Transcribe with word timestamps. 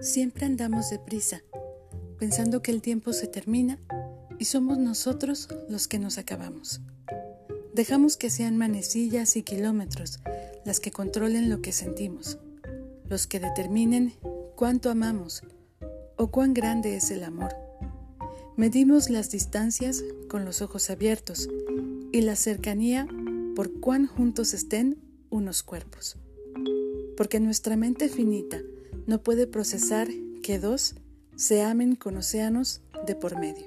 Siempre 0.00 0.46
andamos 0.46 0.90
deprisa, 0.90 1.42
pensando 2.20 2.62
que 2.62 2.70
el 2.70 2.82
tiempo 2.82 3.12
se 3.12 3.26
termina 3.26 3.80
y 4.38 4.44
somos 4.44 4.78
nosotros 4.78 5.48
los 5.68 5.88
que 5.88 5.98
nos 5.98 6.18
acabamos. 6.18 6.80
Dejamos 7.74 8.16
que 8.16 8.30
sean 8.30 8.56
manecillas 8.56 9.34
y 9.36 9.42
kilómetros 9.42 10.20
las 10.64 10.78
que 10.78 10.92
controlen 10.92 11.50
lo 11.50 11.62
que 11.62 11.72
sentimos, 11.72 12.38
los 13.08 13.26
que 13.26 13.40
determinen 13.40 14.14
cuánto 14.54 14.88
amamos 14.88 15.42
o 16.16 16.28
cuán 16.28 16.54
grande 16.54 16.94
es 16.94 17.10
el 17.10 17.24
amor. 17.24 17.56
Medimos 18.56 19.10
las 19.10 19.30
distancias 19.30 20.04
con 20.28 20.44
los 20.44 20.62
ojos 20.62 20.90
abiertos 20.90 21.48
y 22.12 22.20
la 22.20 22.36
cercanía 22.36 23.08
por 23.56 23.80
cuán 23.80 24.06
juntos 24.06 24.54
estén 24.54 25.02
unos 25.28 25.64
cuerpos. 25.64 26.16
Porque 27.16 27.40
nuestra 27.40 27.76
mente 27.76 28.08
finita 28.08 28.60
no 29.08 29.22
puede 29.22 29.46
procesar 29.46 30.06
que 30.42 30.58
dos 30.58 30.94
se 31.34 31.62
amen 31.62 31.96
con 31.96 32.18
océanos 32.18 32.82
de 33.06 33.16
por 33.16 33.38
medio. 33.38 33.66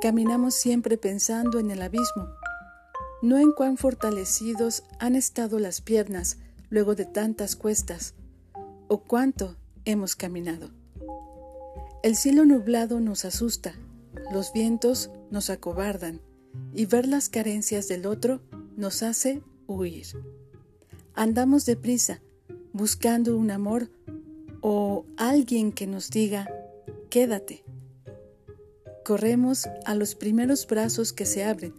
Caminamos 0.00 0.56
siempre 0.56 0.98
pensando 0.98 1.60
en 1.60 1.70
el 1.70 1.80
abismo, 1.80 2.26
no 3.22 3.38
en 3.38 3.52
cuán 3.52 3.76
fortalecidos 3.76 4.82
han 4.98 5.14
estado 5.14 5.60
las 5.60 5.80
piernas 5.80 6.38
luego 6.70 6.96
de 6.96 7.04
tantas 7.04 7.54
cuestas, 7.54 8.14
o 8.88 9.04
cuánto 9.04 9.56
hemos 9.84 10.16
caminado. 10.16 10.70
El 12.02 12.16
cielo 12.16 12.44
nublado 12.44 12.98
nos 12.98 13.24
asusta, 13.24 13.74
los 14.32 14.52
vientos 14.52 15.10
nos 15.30 15.50
acobardan, 15.50 16.20
y 16.74 16.86
ver 16.86 17.06
las 17.06 17.28
carencias 17.28 17.86
del 17.86 18.06
otro 18.06 18.40
nos 18.76 19.04
hace 19.04 19.40
huir. 19.68 20.06
Andamos 21.14 21.64
deprisa, 21.64 22.20
buscando 22.72 23.36
un 23.36 23.52
amor 23.52 23.88
o 24.62 25.04
alguien 25.18 25.72
que 25.72 25.86
nos 25.86 26.08
diga, 26.08 26.48
quédate. 27.10 27.64
Corremos 29.04 29.68
a 29.84 29.94
los 29.94 30.14
primeros 30.14 30.66
brazos 30.66 31.12
que 31.12 31.26
se 31.26 31.44
abren 31.44 31.74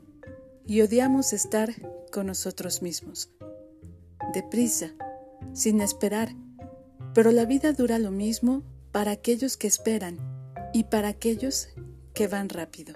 y 0.68 0.82
odiamos 0.82 1.34
estar 1.34 1.74
con 2.12 2.28
nosotros 2.28 2.82
mismos. 2.82 3.32
Deprisa, 4.34 4.94
sin 5.54 5.82
esperar, 5.82 6.36
pero 7.14 7.32
la 7.32 7.46
vida 7.46 7.74
dura 7.74 7.98
lo 8.00 8.12
mismo 8.12 8.64
para 8.92 9.12
aquellos 9.12 9.58
que 9.58 9.68
esperan 9.68 10.18
y 10.74 10.84
para 10.84 11.08
aquellos 11.08 11.70
que 12.14 12.28
van 12.28 12.50
rápido. 12.50 12.94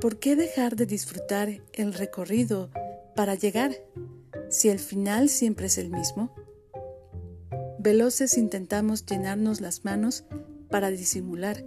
¿Por 0.00 0.18
qué 0.18 0.36
dejar 0.36 0.76
de 0.76 0.86
disfrutar 0.86 1.62
el 1.72 1.94
recorrido 1.94 2.70
para 3.14 3.34
llegar 3.34 3.76
si 4.50 4.68
el 4.68 4.78
final 4.78 5.28
siempre 5.28 5.66
es 5.66 5.78
el 5.78 5.90
mismo? 5.90 6.34
Veloces 7.86 8.36
intentamos 8.36 9.06
llenarnos 9.06 9.60
las 9.60 9.84
manos 9.84 10.24
para 10.70 10.90
disimular. 10.90 11.64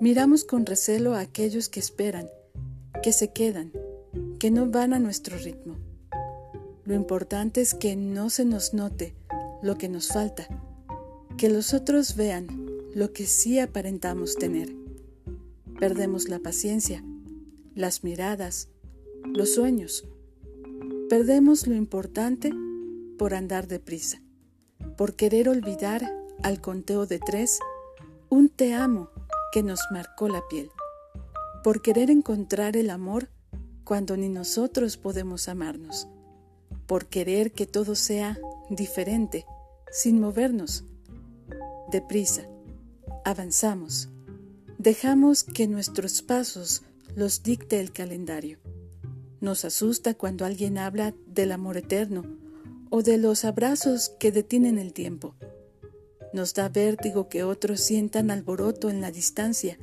Miramos 0.00 0.44
con 0.44 0.64
recelo 0.64 1.16
a 1.16 1.18
aquellos 1.18 1.68
que 1.68 1.80
esperan, 1.80 2.30
que 3.02 3.12
se 3.12 3.32
quedan, 3.32 3.72
que 4.38 4.52
no 4.52 4.70
van 4.70 4.94
a 4.94 5.00
nuestro 5.00 5.36
ritmo. 5.36 5.76
Lo 6.84 6.94
importante 6.94 7.62
es 7.62 7.74
que 7.74 7.96
no 7.96 8.30
se 8.30 8.44
nos 8.44 8.74
note 8.74 9.16
lo 9.60 9.76
que 9.76 9.88
nos 9.88 10.06
falta, 10.06 10.46
que 11.36 11.48
los 11.48 11.74
otros 11.74 12.14
vean 12.14 12.46
lo 12.94 13.12
que 13.12 13.26
sí 13.26 13.58
aparentamos 13.58 14.36
tener. 14.36 14.72
Perdemos 15.80 16.28
la 16.28 16.38
paciencia, 16.38 17.02
las 17.74 18.04
miradas, 18.04 18.68
los 19.24 19.54
sueños. 19.54 20.06
Perdemos 21.08 21.66
lo 21.66 21.74
importante 21.74 22.52
por 23.18 23.34
andar 23.34 23.66
deprisa 23.66 24.20
por 24.96 25.14
querer 25.14 25.48
olvidar 25.48 26.02
al 26.42 26.60
conteo 26.60 27.06
de 27.06 27.18
tres 27.18 27.58
un 28.28 28.48
te 28.48 28.74
amo 28.74 29.10
que 29.52 29.62
nos 29.62 29.80
marcó 29.90 30.28
la 30.28 30.42
piel, 30.48 30.70
por 31.62 31.82
querer 31.82 32.10
encontrar 32.10 32.76
el 32.76 32.90
amor 32.90 33.28
cuando 33.84 34.16
ni 34.16 34.28
nosotros 34.28 34.96
podemos 34.96 35.48
amarnos, 35.48 36.08
por 36.86 37.06
querer 37.06 37.52
que 37.52 37.66
todo 37.66 37.94
sea 37.94 38.38
diferente, 38.70 39.46
sin 39.90 40.20
movernos. 40.20 40.84
Deprisa, 41.90 42.48
avanzamos, 43.24 44.08
dejamos 44.78 45.44
que 45.44 45.68
nuestros 45.68 46.22
pasos 46.22 46.82
los 47.14 47.42
dicte 47.42 47.80
el 47.80 47.92
calendario. 47.92 48.58
Nos 49.40 49.64
asusta 49.64 50.14
cuando 50.14 50.44
alguien 50.44 50.78
habla 50.78 51.14
del 51.26 51.52
amor 51.52 51.76
eterno 51.76 52.24
o 52.96 53.02
de 53.02 53.18
los 53.18 53.44
abrazos 53.44 54.10
que 54.20 54.30
detienen 54.30 54.78
el 54.78 54.92
tiempo. 54.92 55.34
Nos 56.32 56.54
da 56.54 56.68
vértigo 56.68 57.28
que 57.28 57.42
otros 57.42 57.80
sientan 57.80 58.30
alboroto 58.30 58.88
en 58.88 59.00
la 59.00 59.10
distancia 59.10 59.80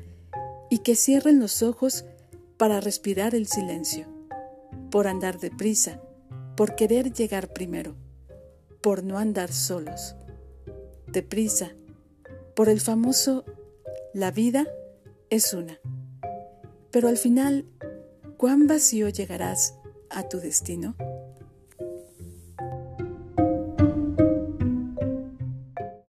y 0.70 0.78
que 0.78 0.96
cierren 0.96 1.38
los 1.42 1.62
ojos 1.62 2.06
para 2.56 2.80
respirar 2.80 3.36
el 3.36 3.48
silencio, 3.48 4.08
por 4.90 5.10
andar 5.10 5.42
deprisa, 5.42 6.02
por 6.56 6.76
querer 6.76 7.12
llegar 7.12 7.52
primero, 7.52 7.98
por 8.80 9.04
no 9.04 9.18
andar 9.18 9.52
solos. 9.52 10.16
Deprisa, 11.06 11.74
por 12.56 12.70
el 12.70 12.80
famoso 12.80 13.44
la 14.14 14.32
vida 14.32 14.68
es 15.30 15.54
una. 15.54 15.82
Pero 16.92 17.10
al 17.10 17.18
final, 17.18 17.66
¿cuán 18.38 18.68
vacío 18.68 19.10
llegarás 19.10 19.76
a 20.10 20.30
tu 20.30 20.40
destino? 20.40 20.96